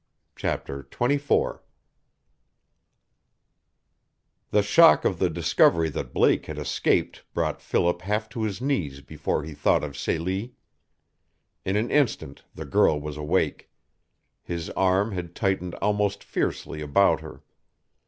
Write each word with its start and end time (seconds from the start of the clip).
CHAPTER 0.35 0.81
XXIV 0.89 1.59
The 4.49 4.63
shock 4.63 5.05
of 5.05 5.19
the 5.19 5.29
discovery 5.29 5.89
that 5.89 6.11
Blake 6.11 6.47
had 6.47 6.57
escaped 6.57 7.23
brought 7.35 7.61
Philip 7.61 8.01
half 8.01 8.27
to 8.29 8.41
his 8.41 8.59
knees 8.63 9.01
before 9.01 9.43
he 9.43 9.53
thought 9.53 9.83
of 9.83 9.95
Celie. 9.95 10.55
In 11.65 11.75
an 11.75 11.91
instant 11.91 12.43
the 12.55 12.65
girl 12.65 12.99
was 12.99 13.15
awake. 13.15 13.69
His 14.41 14.71
arm 14.71 15.11
had 15.11 15.35
tightened 15.35 15.75
almost 15.75 16.23
fiercely 16.23 16.81
about 16.81 17.19
her. 17.21 17.43